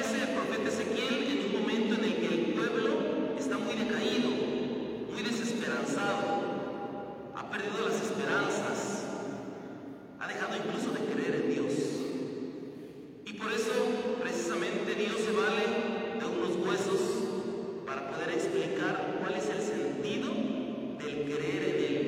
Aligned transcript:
aparece 0.00 0.22
el 0.22 0.28
profeta 0.34 0.68
Ezequiel 0.68 1.30
en 1.30 1.38
un 1.46 1.52
momento 1.60 1.94
en 1.94 2.04
el 2.04 2.16
que 2.16 2.26
el 2.26 2.54
pueblo 2.54 3.34
está 3.38 3.56
muy 3.58 3.74
decaído, 3.74 4.30
muy 5.12 5.22
desesperanzado, 5.22 6.42
ha 7.36 7.50
perdido 7.50 7.86
las 7.86 8.00
esperanzas, 8.00 9.04
ha 10.18 10.26
dejado 10.26 10.56
incluso 10.56 10.92
de 10.92 11.00
creer 11.12 11.34
en 11.44 11.50
Dios. 11.54 11.74
Y 13.26 13.34
por 13.34 13.52
eso 13.52 13.72
precisamente 14.22 14.94
Dios 14.94 15.20
se 15.20 15.32
vale 15.32 15.66
de 16.18 16.24
unos 16.26 16.56
huesos 16.66 17.00
para 17.86 18.10
poder 18.10 18.30
explicar 18.30 19.18
cuál 19.20 19.34
es 19.34 19.50
el 19.50 19.60
sentido 19.60 20.32
del 20.98 21.24
creer 21.24 21.76
en 21.76 21.84
Él. 21.84 21.99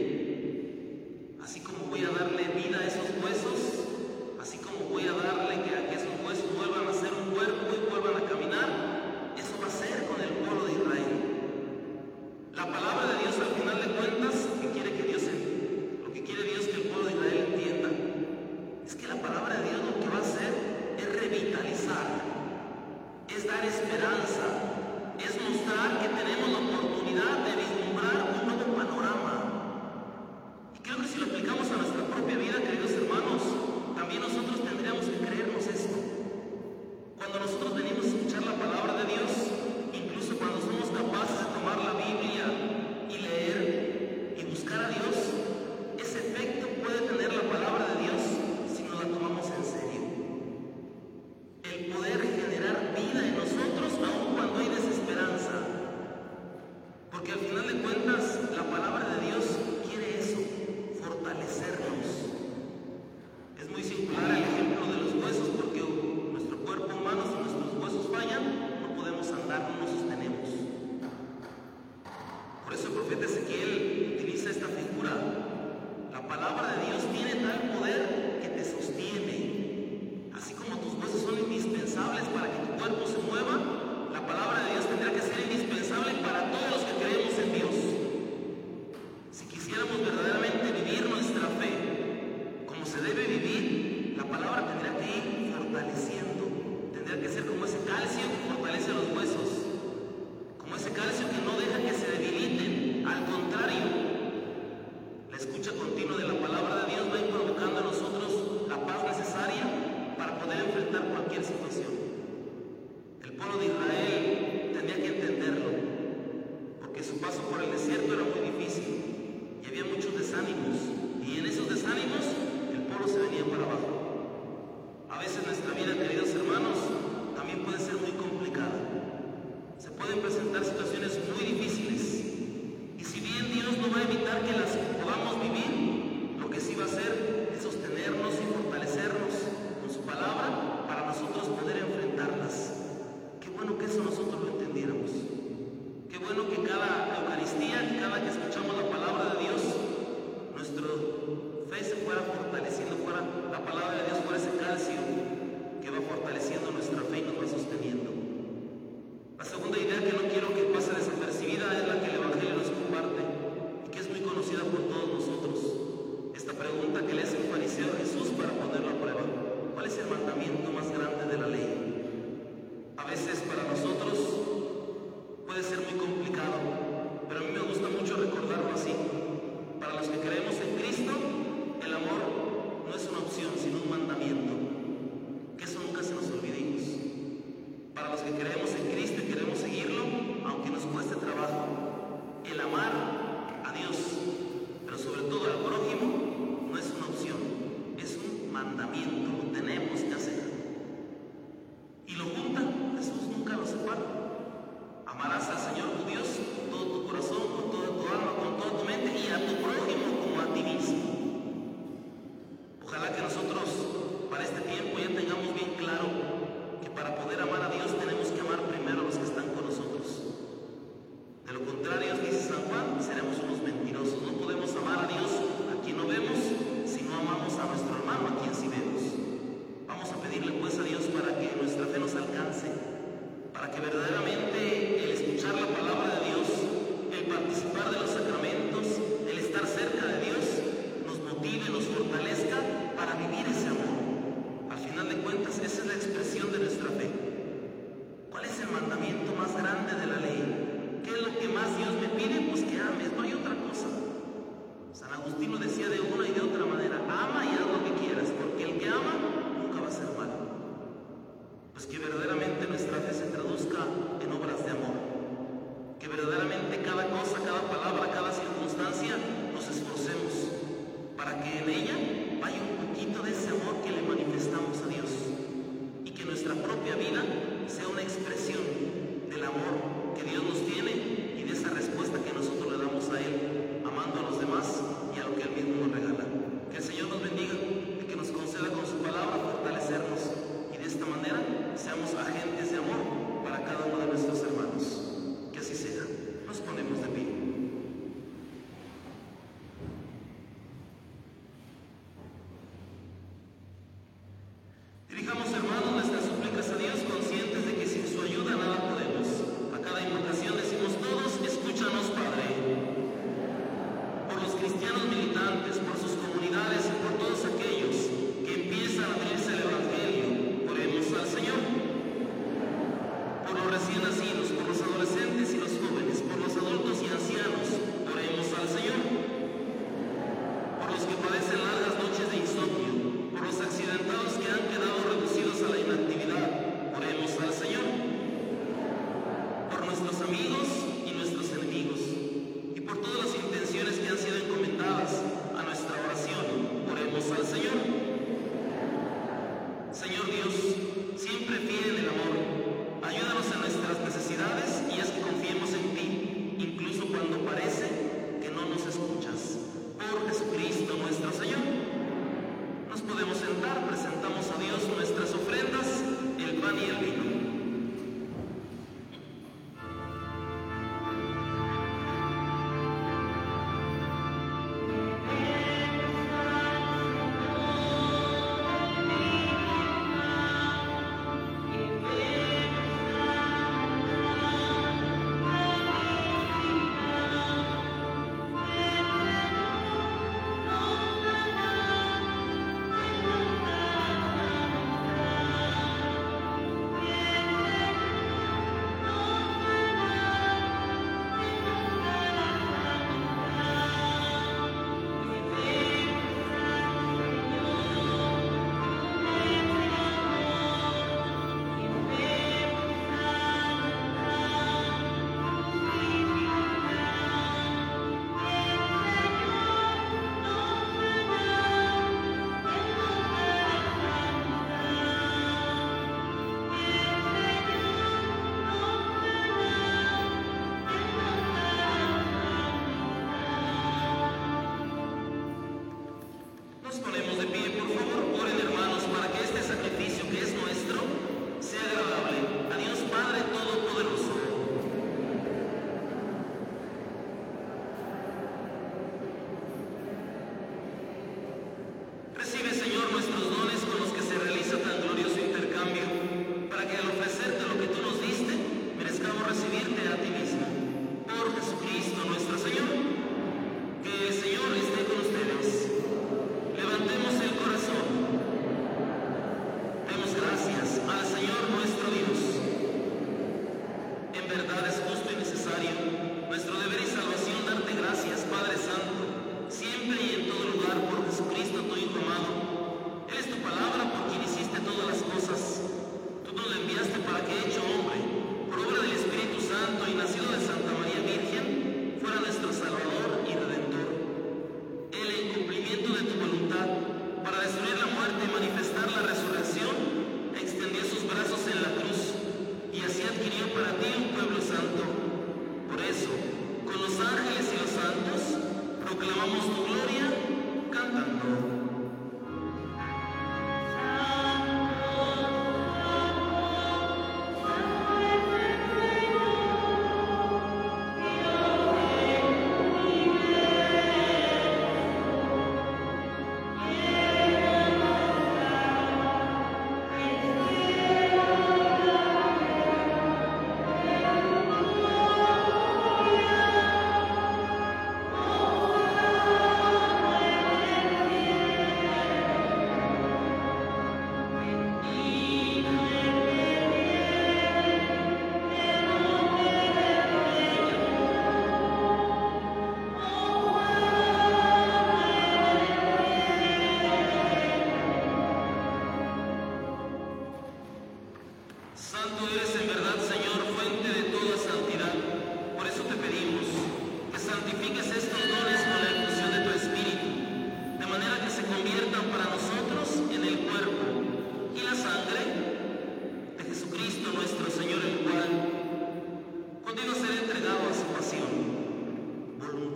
de 130.14 130.20
presentar 130.20 130.42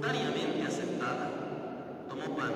voluntariamente 0.06 0.66
aceptada, 0.66 1.30
tomó 2.08 2.36
pan. 2.36 2.52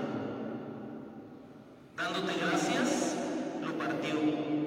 Dándote 1.97 2.33
gracias, 2.41 3.17
lo 3.61 3.77
partió 3.77 4.60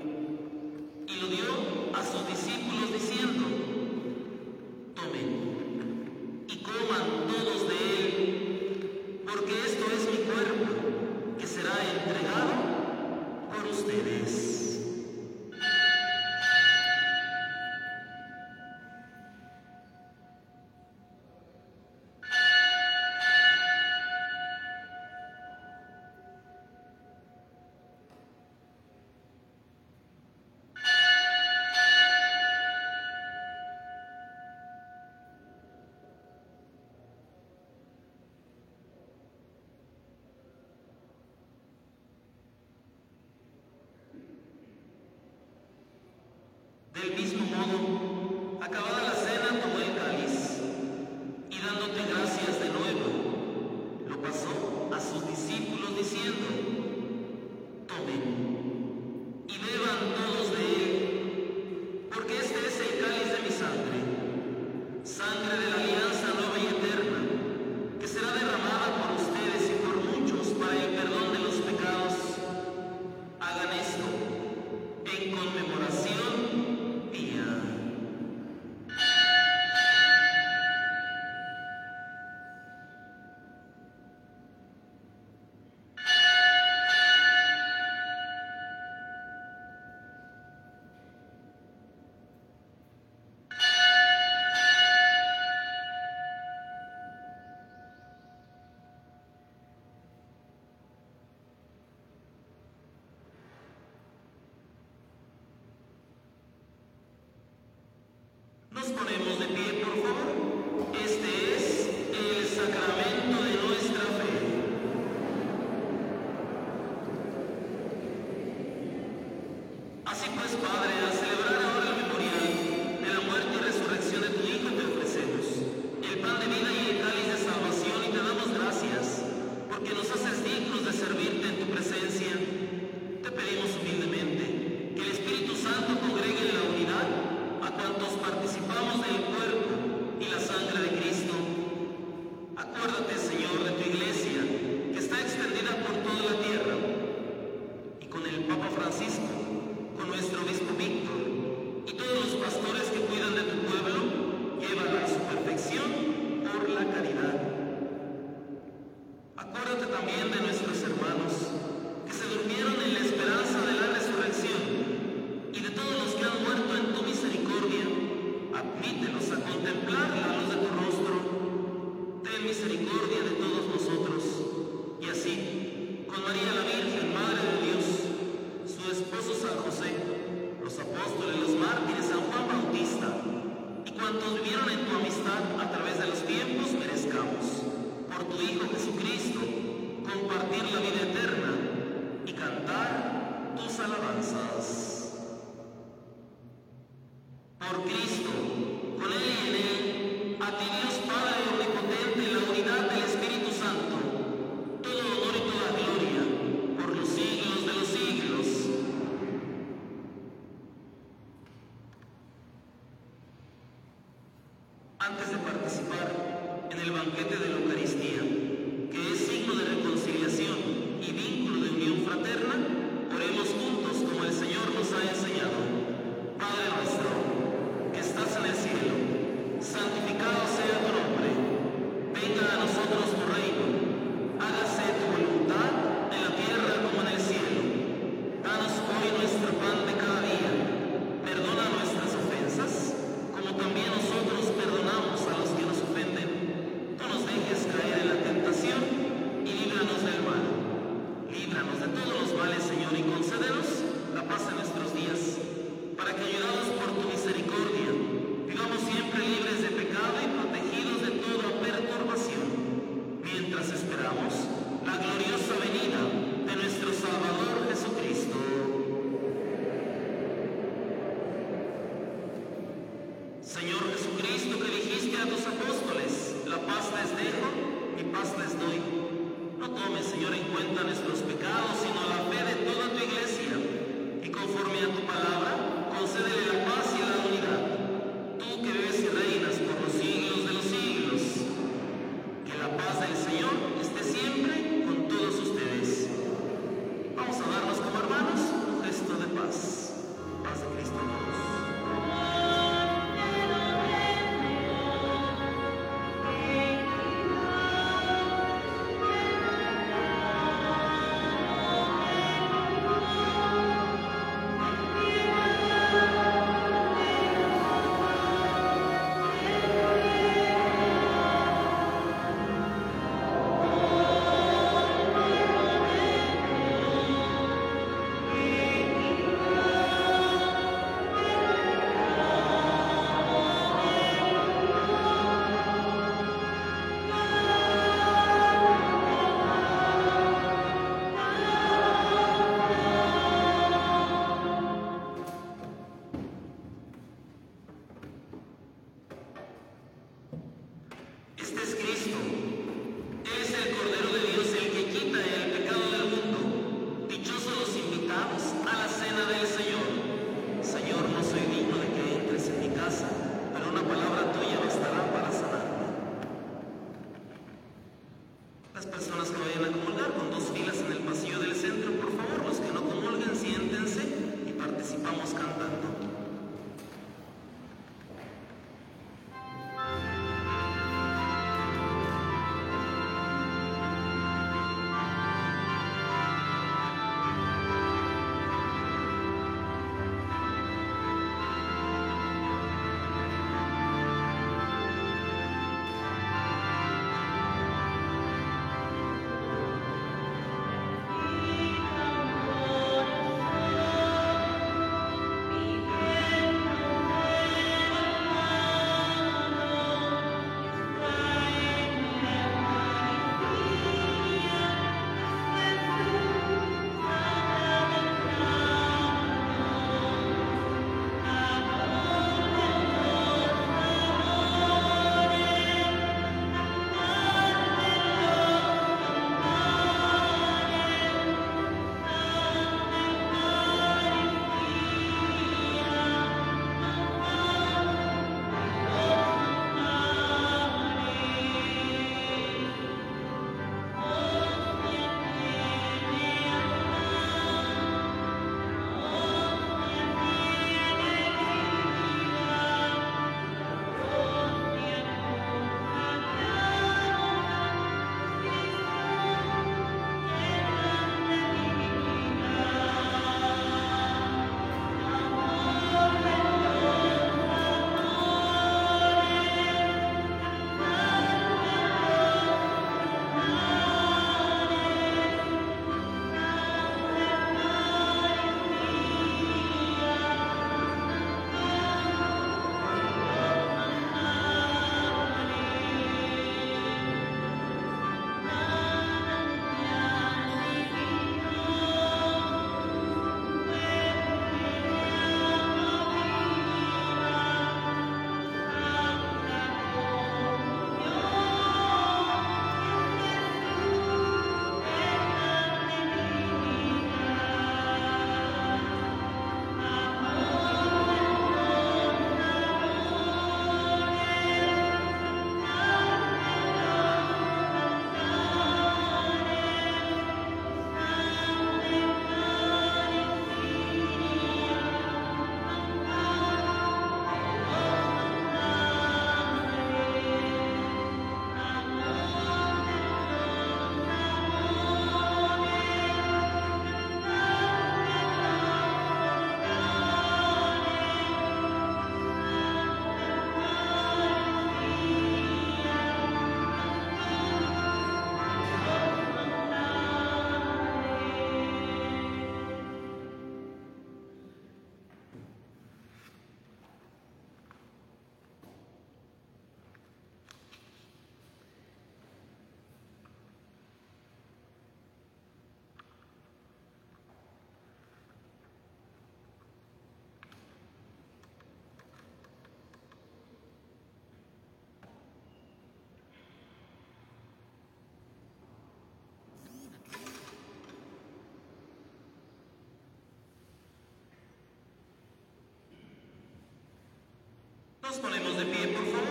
Nos 588.03 588.17
ponemos 588.17 588.57
de 588.57 588.65
pie, 588.65 588.87
por 588.89 589.05
favor. 589.05 589.23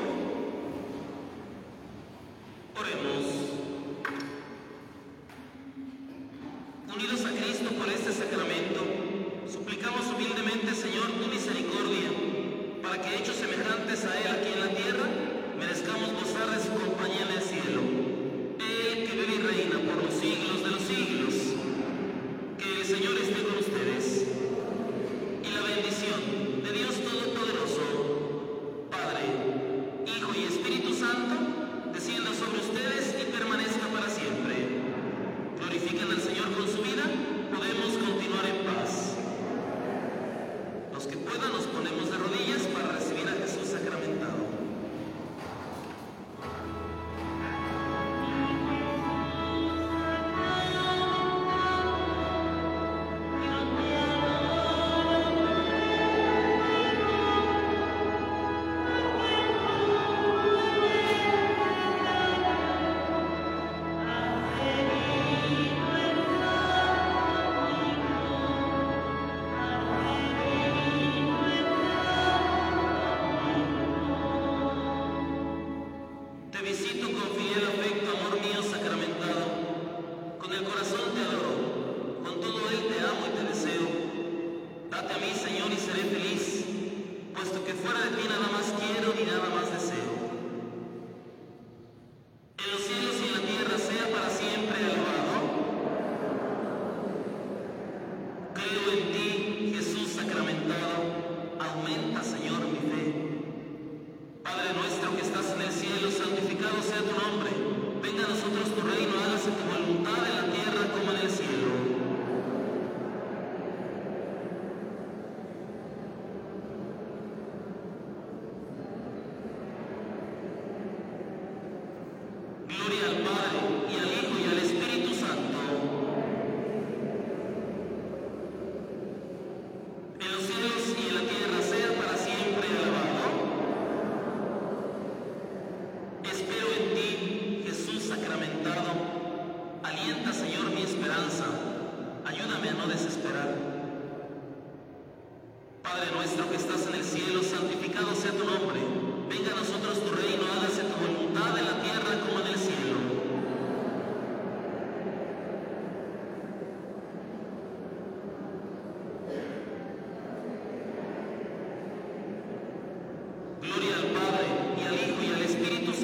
Oremos. 2.81 3.27
Unidos 6.95 7.25
a 7.27 7.31
Cristo 7.33 7.69
por 7.79 7.89
este 7.91 8.13
sacrificio. 8.13 8.32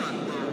Thank 0.08 0.32
you. 0.32 0.47